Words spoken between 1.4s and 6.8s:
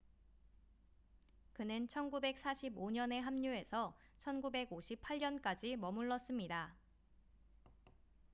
그는 1945년에 합류해서 1958년까지 머물렀습니다